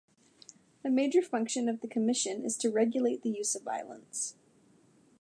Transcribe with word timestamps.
A 0.83 0.89
major 0.89 1.21
function 1.21 1.69
of 1.69 1.81
the 1.81 1.87
Commission 1.87 2.43
is 2.43 2.57
to 2.57 2.71
regulate 2.71 3.21
the 3.21 3.29
use 3.29 3.53
of 3.53 3.61
violence. 3.61 4.33